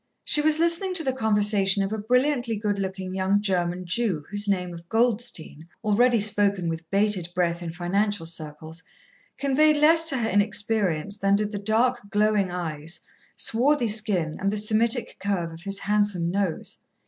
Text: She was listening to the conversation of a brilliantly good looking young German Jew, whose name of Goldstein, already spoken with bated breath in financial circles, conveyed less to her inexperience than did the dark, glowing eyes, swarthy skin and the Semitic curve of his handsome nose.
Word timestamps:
She 0.23 0.41
was 0.41 0.57
listening 0.57 0.95
to 0.95 1.03
the 1.03 1.13
conversation 1.13 1.83
of 1.83 1.93
a 1.93 1.99
brilliantly 1.99 2.55
good 2.57 2.79
looking 2.79 3.13
young 3.13 3.39
German 3.39 3.85
Jew, 3.85 4.25
whose 4.31 4.47
name 4.47 4.73
of 4.73 4.89
Goldstein, 4.89 5.67
already 5.83 6.19
spoken 6.19 6.67
with 6.67 6.89
bated 6.89 7.29
breath 7.35 7.61
in 7.61 7.71
financial 7.71 8.25
circles, 8.25 8.81
conveyed 9.37 9.75
less 9.77 10.03
to 10.05 10.17
her 10.17 10.27
inexperience 10.31 11.17
than 11.17 11.35
did 11.35 11.51
the 11.51 11.59
dark, 11.59 12.01
glowing 12.09 12.49
eyes, 12.49 12.99
swarthy 13.35 13.89
skin 13.89 14.37
and 14.39 14.51
the 14.51 14.57
Semitic 14.57 15.17
curve 15.19 15.51
of 15.51 15.61
his 15.61 15.77
handsome 15.77 16.31
nose. 16.31 16.81